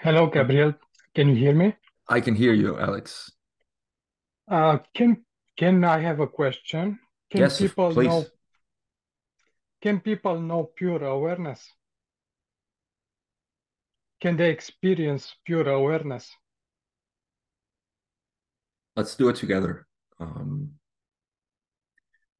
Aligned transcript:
Hello, 0.00 0.28
Gabriel. 0.28 0.74
Can 1.14 1.28
you 1.28 1.34
hear 1.34 1.54
me? 1.54 1.74
I 2.08 2.20
can 2.20 2.36
hear 2.36 2.52
you, 2.52 2.78
Alex. 2.78 3.32
Uh, 4.48 4.78
can 4.94 5.24
can 5.56 5.82
I 5.82 5.98
have 5.98 6.20
a 6.20 6.26
question? 6.28 7.00
Can 7.30 7.40
Yes, 7.40 7.58
people 7.58 7.90
know 7.92 8.22
please. 8.22 8.30
can 9.82 10.00
people 10.00 10.40
know 10.40 10.70
pure 10.76 11.02
awareness? 11.02 11.68
Can 14.20 14.36
they 14.36 14.50
experience 14.50 15.34
pure 15.44 15.68
awareness? 15.68 16.30
Let's 18.96 19.16
do 19.16 19.28
it 19.28 19.36
together. 19.36 19.86
Um, 20.20 20.74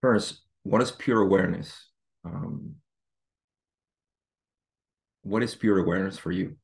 first, 0.00 0.42
what 0.64 0.82
is 0.82 0.90
pure 0.90 1.20
awareness? 1.20 1.90
Um, 2.24 2.76
what 5.22 5.42
is 5.42 5.54
pure 5.54 5.78
awareness 5.78 6.18
for 6.18 6.32
you? 6.32 6.56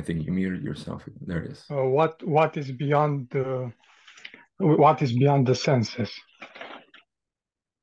I 0.00 0.02
think 0.02 0.24
you 0.24 0.32
muted 0.32 0.62
yourself. 0.62 1.02
There 1.26 1.42
it 1.42 1.52
is. 1.52 1.62
Uh, 1.70 1.84
what 1.84 2.26
what 2.26 2.56
is 2.56 2.72
beyond 2.72 3.28
the 3.30 3.70
what 4.58 5.02
is 5.02 5.12
beyond 5.12 5.46
the 5.46 5.54
senses? 5.54 6.10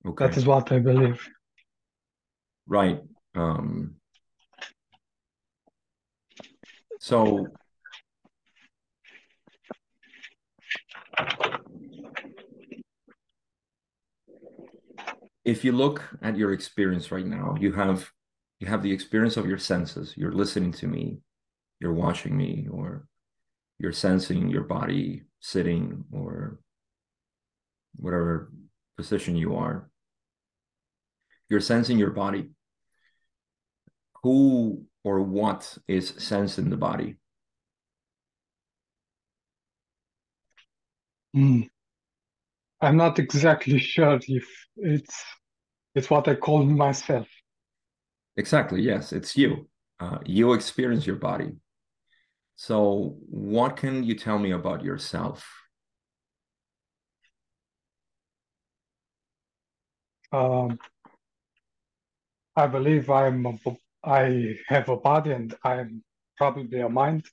Okay, 0.03 0.25
That 0.25 0.35
is 0.35 0.47
what 0.47 0.71
I 0.71 0.79
believe. 0.79 1.21
right. 2.65 2.99
Um, 3.35 3.97
so 6.99 7.45
if 15.45 15.63
you 15.63 15.71
look 15.71 16.01
at 16.23 16.35
your 16.35 16.51
experience 16.51 17.11
right 17.11 17.27
now, 17.27 17.55
you 17.59 17.73
have 17.73 18.11
you 18.59 18.67
have 18.67 18.81
the 18.81 18.91
experience 18.91 19.37
of 19.37 19.45
your 19.45 19.59
senses. 19.59 20.15
You're 20.17 20.31
listening 20.43 20.71
to 20.81 20.87
me, 20.87 21.19
you're 21.79 21.93
watching 21.93 22.35
me, 22.35 22.67
or 22.71 23.07
you're 23.79 23.93
sensing 23.93 24.49
your 24.49 24.63
body 24.63 25.23
sitting 25.39 26.03
or 26.11 26.59
whatever 27.95 28.51
position 28.95 29.35
you 29.35 29.55
are. 29.55 29.89
You're 31.49 31.61
sensing 31.61 31.97
your 31.97 32.11
body. 32.11 32.49
Who 34.23 34.85
or 35.03 35.21
what 35.21 35.77
is 35.87 36.13
sensing 36.17 36.69
the 36.69 36.77
body? 36.77 37.17
Hmm. 41.33 41.61
I'm 42.81 42.97
not 42.97 43.19
exactly 43.19 43.79
sure 43.93 44.19
if 44.27 44.47
it's 44.77 45.23
it's 45.95 46.09
what 46.09 46.27
I 46.27 46.35
call 46.35 46.63
myself. 46.63 47.27
Exactly, 48.35 48.81
yes, 48.81 49.13
it's 49.13 49.35
you. 49.35 49.67
Uh, 49.99 50.19
you 50.25 50.53
experience 50.53 51.07
your 51.07 51.15
body. 51.15 51.53
So, 52.57 53.15
what 53.29 53.77
can 53.77 54.03
you 54.03 54.15
tell 54.15 54.39
me 54.39 54.51
about 54.51 54.83
yourself? 54.83 55.47
Um, 60.31 60.79
I 62.55 62.65
believe 62.65 63.11
I'm 63.11 63.45
a, 63.45 63.55
I 64.03 64.55
have 64.67 64.89
a 64.89 64.97
body 64.97 65.31
and 65.31 65.55
I'm 65.63 66.03
probably 66.35 66.81
a 66.81 66.89
mind. 66.89 67.27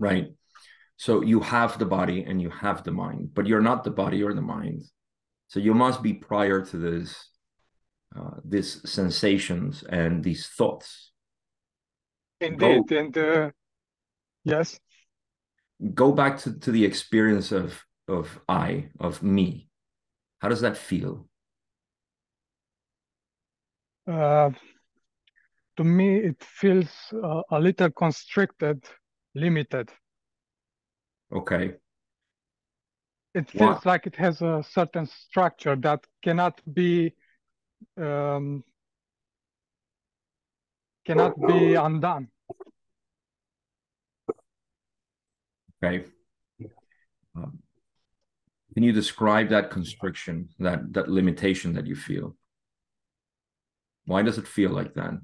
Right. 0.00 0.32
So 0.96 1.22
you 1.22 1.38
have 1.38 1.78
the 1.78 1.86
body 1.86 2.24
and 2.24 2.42
you 2.42 2.50
have 2.50 2.82
the 2.82 2.90
mind, 2.90 3.30
but 3.34 3.46
you're 3.46 3.62
not 3.62 3.84
the 3.84 3.92
body 3.92 4.20
or 4.24 4.34
the 4.34 4.42
mind. 4.42 4.82
So 5.46 5.60
you 5.60 5.74
must 5.74 6.02
be 6.02 6.12
prior 6.12 6.64
to 6.66 6.76
this, 6.76 7.28
uh, 8.18 8.40
these 8.44 8.90
sensations 8.90 9.84
and 9.84 10.24
these 10.24 10.48
thoughts. 10.48 11.07
Go 12.40 12.46
Indeed, 12.46 12.92
and 12.92 13.18
uh, 13.18 13.50
yes. 14.44 14.78
go 15.94 16.12
back 16.12 16.38
to, 16.38 16.58
to 16.58 16.70
the 16.70 16.84
experience 16.84 17.52
of 17.52 17.84
of 18.06 18.40
I, 18.48 18.88
of 19.00 19.22
me. 19.22 19.68
How 20.40 20.48
does 20.48 20.60
that 20.60 20.76
feel? 20.76 21.28
Uh, 24.06 24.50
to 25.76 25.84
me, 25.84 26.18
it 26.18 26.42
feels 26.42 26.88
uh, 27.12 27.42
a 27.50 27.60
little 27.60 27.90
constricted, 27.90 28.84
limited. 29.34 29.90
Okay. 31.30 31.74
It 33.34 33.50
feels 33.50 33.84
like 33.84 34.06
it 34.06 34.16
has 34.16 34.40
a 34.40 34.64
certain 34.68 35.06
structure 35.06 35.76
that 35.76 36.06
cannot 36.22 36.60
be 36.72 37.14
um, 37.96 38.64
cannot 41.08 41.34
be 41.46 41.74
undone. 41.88 42.28
Okay. 45.82 46.04
Um, 47.36 47.58
can 48.74 48.82
you 48.82 48.92
describe 48.92 49.48
that 49.48 49.70
constriction, 49.70 50.48
that 50.58 50.92
that 50.92 51.08
limitation 51.08 51.72
that 51.74 51.86
you 51.86 51.96
feel? 51.96 52.36
Why 54.04 54.22
does 54.22 54.38
it 54.38 54.46
feel 54.46 54.70
like 54.70 54.94
that? 54.94 55.14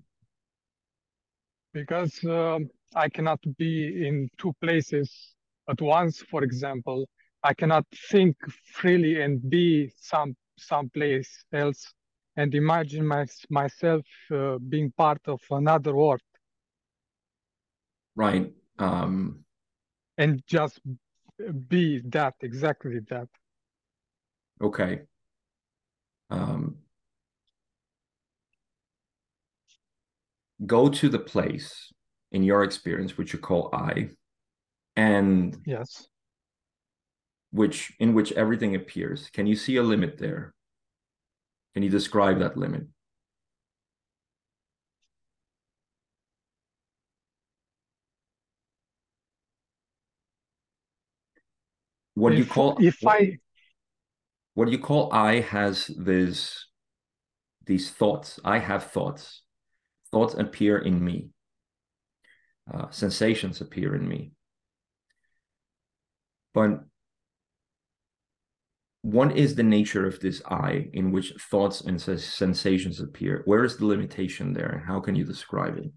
because 1.75 2.25
um, 2.25 2.71
I 2.95 3.09
cannot 3.09 3.41
be 3.59 4.07
in 4.07 4.31
two 4.39 4.55
places 4.63 5.35
at 5.69 5.81
once. 5.83 6.23
For 6.31 6.43
example, 6.45 7.07
I 7.43 7.53
cannot 7.53 7.85
think 8.11 8.37
freely 8.73 9.21
and 9.21 9.39
be 9.51 9.93
some 10.01 10.37
someplace 10.57 11.45
else 11.53 11.93
and 12.37 12.55
imagine 12.55 13.07
my, 13.07 13.27
myself 13.51 14.05
uh, 14.31 14.59
being 14.59 14.93
part 14.93 15.21
of 15.27 15.41
another 15.51 15.95
world 15.95 16.21
Right. 18.17 18.53
Um, 18.79 19.45
and 20.19 20.43
just 20.47 20.81
be 21.69 22.01
that 22.07 22.35
exactly 22.43 23.01
that. 23.11 23.29
okay. 24.61 25.03
Um, 26.31 26.77
go 30.65 30.89
to 30.89 31.09
the 31.09 31.19
place 31.19 31.93
in 32.33 32.43
your 32.43 32.63
experience 32.63 33.19
which 33.19 33.33
you 33.33 33.39
call 33.39 33.71
I, 33.73 34.11
and 34.97 35.57
Yes. 35.67 36.09
which 37.51 37.93
in 37.99 38.15
which 38.15 38.33
everything 38.33 38.75
appears. 38.75 39.29
Can 39.31 39.47
you 39.47 39.57
see 39.57 39.77
a 39.77 39.83
limit 39.83 40.19
there? 40.19 40.54
Can 41.75 41.83
you 41.83 41.91
describe 41.91 42.39
that 42.39 42.57
limit? 42.57 42.87
What 52.15 52.31
do 52.31 52.37
you 52.37 52.47
call 52.47 52.77
if 52.81 52.99
what, 53.01 53.21
I 53.21 53.39
what 54.55 54.69
you 54.69 54.79
call 54.79 55.13
I 55.13 55.41
has 55.41 55.89
this 55.89 56.67
these 57.67 57.91
thoughts. 57.91 58.39
I 58.45 58.59
have 58.59 58.85
thoughts. 58.85 59.43
Thoughts 60.13 60.35
appear 60.35 60.79
in 60.79 61.05
me. 61.05 61.31
Uh, 62.73 62.89
sensations 62.91 63.61
appear 63.61 63.95
in 63.95 64.07
me. 64.07 64.33
But 66.53 66.85
what 69.05 69.37
is 69.37 69.55
the 69.55 69.63
nature 69.63 70.07
of 70.07 70.19
this 70.21 70.41
I 70.47 70.89
in 70.95 71.13
which 71.13 71.35
thoughts 71.51 71.83
and 71.83 72.01
sens- 72.01 72.25
sensations 72.25 73.01
appear? 73.01 73.43
Where 73.45 73.63
is 73.63 73.77
the 73.77 73.85
limitation 73.85 74.55
there? 74.55 74.71
and 74.71 74.87
How 74.87 74.99
can 74.99 75.15
you 75.15 75.25
describe 75.25 75.77
it? 75.77 75.93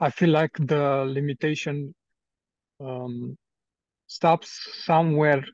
I 0.00 0.10
feel 0.10 0.30
like 0.30 0.50
the 0.58 1.04
limitation 1.08 1.94
um, 2.80 3.38
stops 4.08 4.82
somewhere 4.84 5.44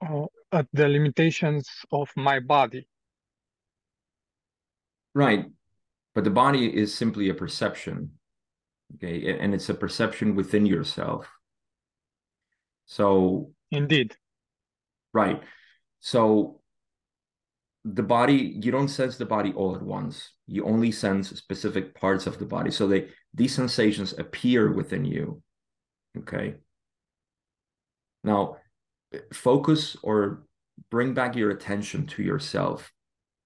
uh, 0.00 0.26
at 0.52 0.68
the 0.72 0.86
limitations 0.86 1.68
of 1.90 2.08
my 2.14 2.38
body. 2.38 2.86
Right. 5.12 5.46
But 6.14 6.22
the 6.22 6.30
body 6.30 6.72
is 6.72 6.94
simply 6.94 7.30
a 7.30 7.34
perception. 7.34 8.12
Okay. 8.96 9.38
And 9.38 9.54
it's 9.54 9.68
a 9.68 9.74
perception 9.74 10.34
within 10.34 10.66
yourself. 10.66 11.28
So, 12.86 13.52
Indeed. 13.70 14.16
right. 15.12 15.42
So 16.00 16.60
the 17.84 18.02
body, 18.02 18.58
you 18.60 18.70
don't 18.70 18.88
sense 18.88 19.16
the 19.16 19.26
body 19.26 19.52
all 19.54 19.74
at 19.74 19.82
once. 19.82 20.30
You 20.46 20.64
only 20.64 20.92
sense 20.92 21.30
specific 21.30 21.94
parts 21.94 22.26
of 22.26 22.38
the 22.38 22.46
body. 22.46 22.70
So 22.70 22.86
they 22.86 23.08
these 23.32 23.54
sensations 23.54 24.14
appear 24.18 24.72
within 24.72 25.04
you. 25.04 25.42
Okay. 26.18 26.54
Now, 28.22 28.58
focus 29.32 29.96
or 30.02 30.44
bring 30.90 31.14
back 31.14 31.36
your 31.36 31.50
attention 31.50 32.06
to 32.06 32.22
yourself, 32.22 32.92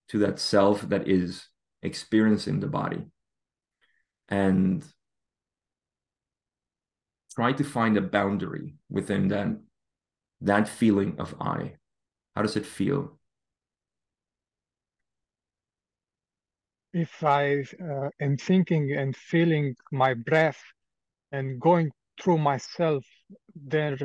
to 0.09 0.19
that 0.21 0.39
self 0.39 0.83
that 0.89 1.09
is 1.09 1.49
experiencing 1.83 2.61
the 2.61 2.67
body. 2.67 3.07
And 4.29 4.85
try 7.39 7.53
to 7.53 7.63
find 7.63 7.97
a 7.97 8.01
boundary 8.01 8.75
within 8.91 9.29
that 9.29 9.47
that 10.41 10.67
feeling 10.69 11.15
of 11.21 11.37
I. 11.41 11.77
How 12.35 12.43
does 12.43 12.57
it 12.57 12.67
feel? 12.67 13.17
If 16.93 17.23
I 17.23 17.63
uh, 17.81 18.09
am 18.21 18.37
thinking 18.39 18.91
and 18.93 19.15
feeling 19.15 19.77
my 19.93 20.15
breath 20.15 20.61
and 21.31 21.61
going 21.61 21.93
through 22.21 22.39
myself, 22.39 23.05
there 23.55 23.97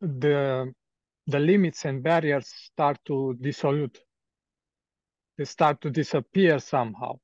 the 0.00 0.72
the 1.26 1.40
limits 1.40 1.84
and 1.84 2.04
barriers 2.04 2.46
start 2.46 2.98
to 3.06 3.36
dissolve. 3.40 3.90
They 5.38 5.44
start 5.44 5.80
to 5.80 5.90
disappear 5.90 6.60
somehow. 6.60 7.18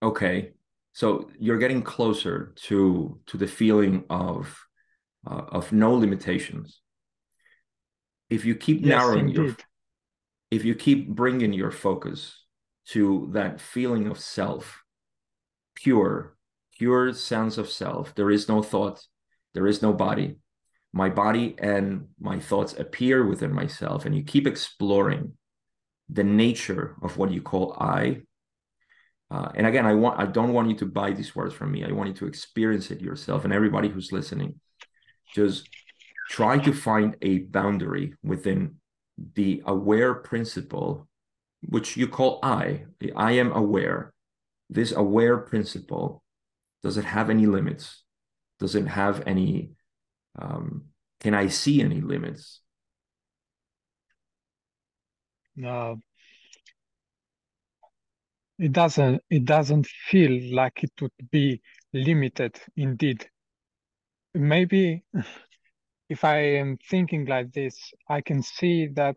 Okay, 0.00 0.52
so 0.98 1.30
you're 1.38 1.58
getting 1.58 1.82
closer 1.82 2.52
to 2.56 3.20
to 3.26 3.36
the 3.36 3.46
feeling 3.46 4.02
of 4.10 4.58
uh, 5.24 5.44
of 5.58 5.70
no 5.70 5.94
limitations. 5.94 6.80
If 8.28 8.44
you 8.44 8.56
keep 8.56 8.80
Yes, 8.80 8.88
narrowing 8.88 9.28
your, 9.28 9.56
if 10.50 10.64
you 10.64 10.74
keep 10.74 11.08
bringing 11.08 11.52
your 11.52 11.70
focus 11.70 12.44
to 12.86 13.28
that 13.32 13.60
feeling 13.60 14.08
of 14.08 14.18
self, 14.18 14.82
pure, 15.76 16.36
pure 16.76 17.12
sense 17.12 17.58
of 17.58 17.70
self. 17.70 18.16
There 18.16 18.32
is 18.32 18.48
no 18.48 18.60
thought, 18.60 19.00
there 19.54 19.68
is 19.68 19.82
no 19.82 19.92
body. 19.92 20.38
My 20.92 21.10
body 21.10 21.54
and 21.58 22.08
my 22.18 22.40
thoughts 22.40 22.74
appear 22.76 23.24
within 23.24 23.52
myself, 23.52 24.04
and 24.04 24.16
you 24.16 24.24
keep 24.24 24.48
exploring 24.48 25.34
the 26.08 26.24
nature 26.24 26.96
of 27.02 27.18
what 27.18 27.30
you 27.30 27.40
call 27.40 27.76
I. 27.78 28.22
Uh, 29.30 29.50
and 29.54 29.66
again, 29.66 29.84
I 29.84 29.94
want 29.94 30.18
I 30.18 30.26
don't 30.26 30.52
want 30.52 30.70
you 30.70 30.76
to 30.76 30.86
buy 30.86 31.12
these 31.12 31.36
words 31.36 31.54
from 31.54 31.70
me. 31.72 31.84
I 31.84 31.92
want 31.92 32.08
you 32.08 32.14
to 32.14 32.26
experience 32.26 32.90
it 32.90 33.00
yourself, 33.00 33.44
and 33.44 33.52
everybody 33.52 33.88
who's 33.88 34.12
listening, 34.12 34.60
just 35.34 35.68
try 36.30 36.58
to 36.58 36.72
find 36.72 37.16
a 37.20 37.40
boundary 37.40 38.14
within 38.22 38.76
the 39.34 39.62
aware 39.66 40.14
principle, 40.14 41.08
which 41.60 41.96
you 41.96 42.08
call 42.08 42.38
I. 42.42 42.84
I 43.16 43.32
am 43.32 43.52
aware. 43.52 44.12
This 44.70 44.92
aware 44.92 45.38
principle 45.38 46.22
does 46.82 46.96
it 46.96 47.04
have 47.04 47.28
any 47.30 47.46
limits? 47.46 48.04
Does 48.58 48.74
it 48.74 48.86
have 48.86 49.22
any? 49.26 49.70
Um, 50.38 50.84
can 51.20 51.34
I 51.34 51.48
see 51.48 51.82
any 51.82 52.00
limits? 52.00 52.60
Uh, 55.64 55.96
it 58.58 58.72
doesn't 58.72 59.22
it 59.30 59.44
doesn't 59.44 59.86
feel 59.86 60.54
like 60.54 60.82
it 60.82 60.90
would 61.00 61.12
be 61.30 61.60
limited 61.92 62.58
indeed. 62.76 63.28
Maybe 64.34 65.04
if 66.08 66.24
I 66.24 66.38
am 66.56 66.78
thinking 66.90 67.26
like 67.26 67.52
this, 67.52 67.92
I 68.08 68.20
can 68.20 68.42
see 68.42 68.88
that 68.94 69.16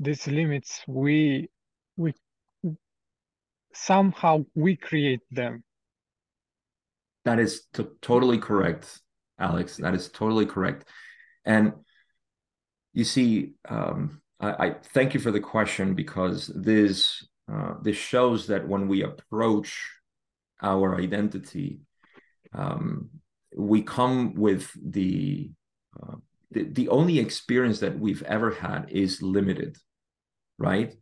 these 0.00 0.26
limits 0.26 0.82
we 0.88 1.48
we 1.96 2.14
somehow 3.72 4.44
we 4.54 4.76
create 4.76 5.22
them. 5.30 5.62
That 7.24 7.38
is 7.38 7.66
t- 7.72 7.86
totally 8.02 8.38
correct, 8.38 9.00
Alex. 9.38 9.76
That 9.78 9.94
is 9.94 10.08
totally 10.08 10.46
correct. 10.46 10.84
And 11.44 11.72
you 12.92 13.04
see, 13.04 13.52
um, 13.68 14.20
I, 14.40 14.66
I, 14.66 14.74
thank 14.92 15.14
you 15.14 15.20
for 15.20 15.30
the 15.30 15.40
question 15.40 15.94
because 15.94 16.48
this 16.54 17.26
uh, 17.52 17.74
this 17.82 17.96
shows 17.96 18.46
that 18.46 18.66
when 18.66 18.88
we 18.88 19.02
approach 19.02 19.90
our 20.62 20.96
identity, 20.98 21.80
um, 22.54 23.10
we 23.56 23.82
come 23.82 24.34
with 24.34 24.70
the, 24.82 25.50
uh, 26.00 26.16
the 26.50 26.64
the 26.64 26.88
only 26.88 27.18
experience 27.18 27.80
that 27.80 27.98
we've 27.98 28.22
ever 28.22 28.50
had 28.50 28.90
is 28.90 29.22
limited, 29.22 29.76
right? 30.58 30.94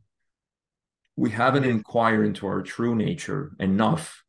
We 1.17 1.31
haven't 1.31 1.65
inquired 1.65 2.27
into 2.27 2.47
our 2.47 2.63
true 2.63 2.95
nature 2.95 3.53
enough 3.61 4.23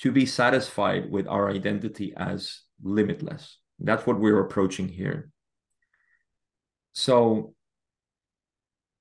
to 0.00 0.10
be 0.10 0.24
satisfied 0.26 1.10
with 1.10 1.26
our 1.26 1.50
identity 1.50 2.14
as 2.16 2.62
limitless. 2.82 3.58
That's 3.78 4.06
what 4.06 4.18
we're 4.18 4.40
approaching 4.40 4.88
here. 4.88 5.30
So 6.92 7.54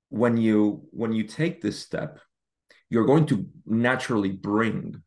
when 0.10 0.38
you 0.38 0.88
when 0.92 1.14
you 1.14 1.24
take 1.24 1.62
this 1.62 1.80
step, 1.80 2.20
you're 2.89 3.06
going 3.06 3.25
to 3.27 3.45
naturally 3.65 4.31
bring 4.31 5.01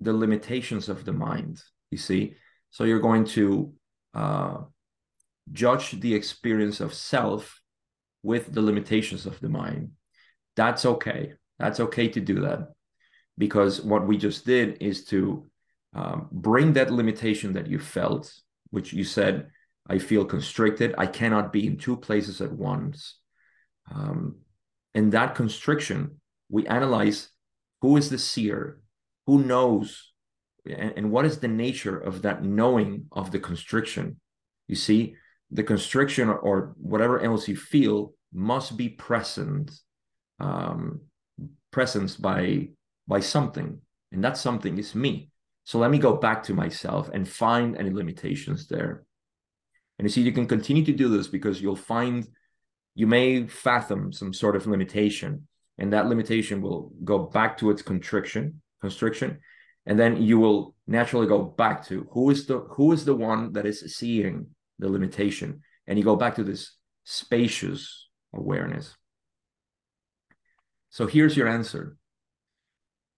the 0.00 0.12
limitations 0.12 0.88
of 0.88 1.04
the 1.04 1.12
mind. 1.12 1.62
You 1.90 1.98
see, 1.98 2.34
so 2.70 2.84
you're 2.84 3.00
going 3.00 3.24
to 3.26 3.72
uh, 4.14 4.58
judge 5.52 6.00
the 6.00 6.14
experience 6.14 6.80
of 6.80 6.94
self 6.94 7.60
with 8.22 8.52
the 8.52 8.62
limitations 8.62 9.26
of 9.26 9.38
the 9.40 9.48
mind. 9.48 9.92
That's 10.56 10.84
okay. 10.84 11.34
That's 11.58 11.80
okay 11.80 12.08
to 12.08 12.20
do 12.20 12.40
that 12.40 12.68
because 13.38 13.82
what 13.82 14.06
we 14.06 14.16
just 14.16 14.46
did 14.46 14.78
is 14.80 15.04
to 15.06 15.46
um, 15.94 16.28
bring 16.32 16.72
that 16.74 16.90
limitation 16.90 17.52
that 17.54 17.66
you 17.66 17.78
felt, 17.78 18.32
which 18.70 18.92
you 18.92 19.04
said, 19.04 19.50
I 19.88 19.98
feel 19.98 20.24
constricted. 20.24 20.94
I 20.98 21.06
cannot 21.06 21.52
be 21.52 21.66
in 21.66 21.76
two 21.76 21.96
places 21.96 22.40
at 22.40 22.52
once. 22.52 23.18
Um, 23.94 24.36
in 24.94 25.10
that 25.10 25.34
constriction, 25.34 26.20
we 26.48 26.66
analyze 26.66 27.28
who 27.82 27.96
is 27.96 28.10
the 28.10 28.18
seer, 28.18 28.80
who 29.26 29.42
knows, 29.42 30.12
and, 30.68 30.92
and 30.96 31.10
what 31.10 31.24
is 31.24 31.38
the 31.38 31.48
nature 31.48 31.98
of 31.98 32.22
that 32.22 32.44
knowing 32.44 33.06
of 33.12 33.30
the 33.30 33.38
constriction. 33.38 34.20
You 34.68 34.76
see, 34.76 35.16
the 35.50 35.62
constriction 35.62 36.28
or, 36.28 36.38
or 36.38 36.74
whatever 36.78 37.20
else 37.20 37.48
you 37.48 37.56
feel 37.56 38.14
must 38.32 38.76
be 38.76 38.88
present, 38.88 39.70
um, 40.40 41.00
presence 41.70 42.16
by 42.16 42.68
by 43.08 43.20
something, 43.20 43.80
and 44.10 44.24
that 44.24 44.36
something 44.36 44.78
is 44.78 44.94
me. 44.94 45.30
So 45.64 45.78
let 45.78 45.90
me 45.90 45.98
go 45.98 46.16
back 46.16 46.42
to 46.44 46.54
myself 46.54 47.10
and 47.12 47.28
find 47.28 47.76
any 47.76 47.90
limitations 47.90 48.66
there. 48.66 49.04
And 49.98 50.06
you 50.06 50.10
see, 50.10 50.22
you 50.22 50.32
can 50.32 50.46
continue 50.46 50.84
to 50.84 50.92
do 50.92 51.08
this 51.08 51.28
because 51.28 51.60
you'll 51.60 51.76
find 51.76 52.26
you 52.94 53.06
may 53.06 53.46
fathom 53.46 54.12
some 54.12 54.32
sort 54.32 54.56
of 54.56 54.66
limitation, 54.66 55.46
and 55.78 55.92
that 55.92 56.06
limitation 56.06 56.62
will 56.62 56.92
go 57.04 57.18
back 57.18 57.58
to 57.58 57.70
its 57.70 57.82
constriction, 57.82 58.60
constriction, 58.80 59.40
and 59.84 59.98
then 59.98 60.22
you 60.22 60.38
will 60.38 60.74
naturally 60.86 61.26
go 61.26 61.42
back 61.42 61.86
to 61.86 62.06
who 62.10 62.30
is 62.30 62.46
the 62.46 62.58
who 62.58 62.92
is 62.92 63.04
the 63.04 63.14
one 63.14 63.52
that 63.52 63.66
is 63.66 63.96
seeing 63.96 64.46
the 64.78 64.88
limitation, 64.88 65.62
and 65.86 65.98
you 65.98 66.04
go 66.04 66.16
back 66.16 66.34
to 66.36 66.44
this 66.44 66.72
spacious 67.04 68.08
awareness. 68.34 68.94
So 70.90 71.06
here's 71.06 71.36
your 71.36 71.48
answer 71.48 71.96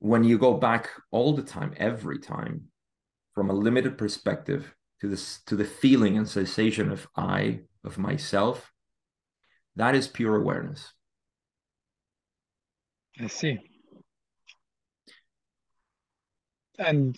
when 0.00 0.24
you 0.24 0.38
go 0.38 0.54
back 0.54 0.90
all 1.10 1.32
the 1.32 1.42
time, 1.42 1.74
every 1.76 2.18
time, 2.18 2.64
from 3.34 3.50
a 3.50 3.54
limited 3.54 3.98
perspective 3.98 4.74
to 5.00 5.08
this 5.08 5.40
to 5.46 5.56
the 5.56 5.64
feeling 5.64 6.16
and 6.16 6.28
sensation 6.28 6.90
of 6.90 7.06
I, 7.16 7.60
of 7.84 7.98
myself, 7.98 8.72
that 9.76 9.94
is 9.94 10.08
pure 10.08 10.36
awareness. 10.36 10.92
I 13.20 13.26
see. 13.26 13.58
And 16.78 17.16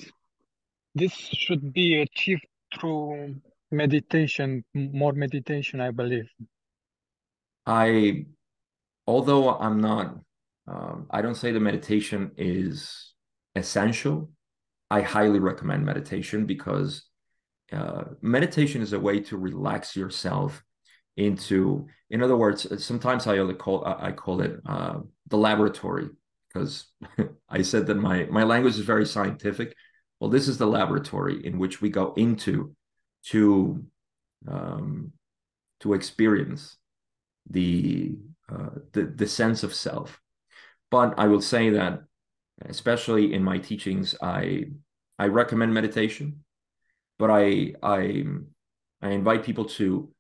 this 0.95 1.13
should 1.13 1.73
be 1.73 2.01
achieved 2.01 2.47
through 2.79 3.37
meditation, 3.71 4.65
more 4.75 5.13
meditation, 5.13 5.81
I 5.81 5.91
believe. 5.91 6.29
I, 7.67 8.25
although 9.07 9.57
I'm 9.59 9.81
not 9.81 10.17
um, 10.71 11.07
I 11.11 11.21
don't 11.21 11.35
say 11.35 11.51
the 11.51 11.61
meditation 11.61 12.31
is 12.37 13.15
essential. 13.57 14.31
I 14.91 15.01
highly 15.03 15.41
recommend 15.41 15.85
meditation 15.85 16.47
because 16.47 17.05
uh, 17.73 18.05
meditation 18.21 18.83
is 18.83 18.93
a 18.93 19.01
way 19.01 19.21
to 19.21 19.37
relax 19.37 19.97
yourself 19.97 20.63
into. 21.17 21.87
In 22.11 22.23
other 22.23 22.37
words, 22.37 22.67
sometimes 22.85 23.27
I 23.27 23.53
call 23.55 23.85
I 23.85 24.13
call 24.13 24.43
it 24.43 24.61
uh, 24.67 25.01
the 25.31 25.39
laboratory 25.39 26.09
because 26.49 26.87
I 27.49 27.63
said 27.63 27.87
that 27.87 27.97
my 27.97 28.27
my 28.27 28.45
language 28.45 28.75
is 28.75 28.81
very 28.81 29.07
scientific. 29.07 29.75
Well, 30.21 30.31
this 30.31 30.49
is 30.49 30.59
the 30.59 30.67
laboratory 30.67 31.45
in 31.45 31.59
which 31.59 31.81
we 31.81 31.89
go 31.89 32.13
into 32.15 32.75
to 33.27 33.85
um, 34.47 35.13
to 35.81 35.95
experience 35.95 36.77
the, 37.49 38.17
uh, 38.53 38.71
the 38.93 39.05
the 39.05 39.27
sense 39.27 39.63
of 39.63 39.75
self 39.75 40.21
but 40.91 41.15
I 41.19 41.27
will 41.29 41.41
say 41.41 41.71
that, 41.71 42.03
especially 42.65 43.33
in 43.33 43.43
my 43.45 43.59
teachings, 43.59 44.15
I 44.21 44.65
I 45.19 45.27
recommend 45.29 45.73
meditation, 45.73 46.45
but 47.19 47.31
I 47.31 47.75
I 47.83 48.25
I 49.01 49.11
invite 49.11 49.45
people 49.45 49.67
to 49.77 50.11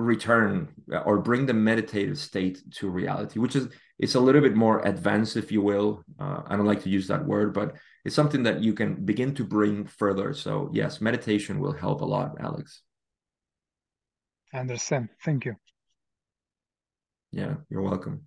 return 0.00 0.68
uh, 0.92 0.98
or 0.98 1.18
bring 1.18 1.46
the 1.46 1.54
meditative 1.54 2.18
state 2.18 2.62
to 2.72 2.88
reality 2.88 3.38
which 3.38 3.56
is 3.56 3.68
it's 3.98 4.14
a 4.14 4.20
little 4.20 4.40
bit 4.40 4.54
more 4.54 4.80
advanced 4.86 5.36
if 5.36 5.52
you 5.52 5.60
will. 5.60 6.02
Uh, 6.18 6.42
i 6.46 6.56
don't 6.56 6.66
like 6.66 6.82
to 6.82 6.88
use 6.88 7.06
that 7.06 7.24
word 7.24 7.52
but 7.52 7.74
it's 8.04 8.14
something 8.14 8.42
that 8.42 8.62
you 8.62 8.72
can 8.72 8.94
begin 9.04 9.34
to 9.34 9.44
bring 9.44 9.84
further. 9.84 10.32
So 10.32 10.70
yes 10.72 11.00
meditation 11.00 11.60
will 11.60 11.72
help 11.72 12.00
a 12.00 12.04
lot 12.06 12.36
alex. 12.40 12.82
I 14.52 14.58
understand. 14.58 15.10
Thank 15.24 15.44
you. 15.44 15.56
Yeah 17.32 17.54
you're 17.68 17.82
welcome. 17.82 18.22